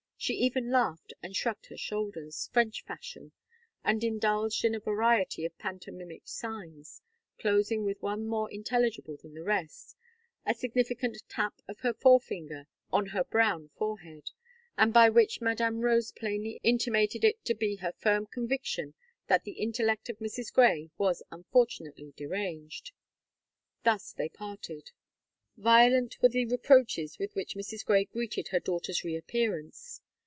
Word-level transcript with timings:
She 0.23 0.35
even 0.35 0.69
laughed 0.69 1.13
and 1.23 1.35
shrugged 1.35 1.65
her 1.65 1.77
shoulders, 1.77 2.47
French 2.53 2.83
fashion, 2.83 3.31
and 3.83 4.03
indulged 4.03 4.63
in 4.63 4.75
a 4.75 4.79
variety 4.79 5.45
of 5.45 5.57
pantomimic 5.57 6.27
signs, 6.27 7.01
closing 7.39 7.83
with 7.83 8.03
one 8.03 8.27
more 8.27 8.47
intelligible 8.51 9.17
than 9.17 9.33
the 9.33 9.41
rest: 9.41 9.95
a 10.45 10.53
significant 10.53 11.23
tap 11.27 11.59
of 11.67 11.79
her 11.79 11.91
forefinger 11.91 12.67
on 12.93 13.07
her 13.07 13.23
brown 13.23 13.69
forehead, 13.69 14.29
and 14.77 14.93
by 14.93 15.09
which 15.09 15.41
Madame 15.41 15.79
Rose 15.81 16.11
plainly 16.11 16.59
intimated 16.61 17.23
it 17.23 17.43
to 17.45 17.55
be 17.55 17.77
her 17.77 17.91
firm 17.97 18.27
conviction 18.27 18.93
that 19.25 19.43
the 19.43 19.53
intellect 19.53 20.07
of 20.07 20.19
Mrs. 20.19 20.53
Gray 20.53 20.91
was 20.99 21.23
unfortunately 21.31 22.13
deranged. 22.15 22.91
Thus 23.83 24.13
they 24.13 24.29
parted. 24.29 24.91
Violent 25.57 26.21
were 26.21 26.29
the 26.29 26.45
reproaches 26.45 27.17
with 27.17 27.33
which 27.33 27.55
Mrs. 27.55 27.83
Gray 27.83 28.05
greeted 28.05 28.49
her 28.49 28.59
daughter's 28.59 29.03
reappearance. 29.03 29.99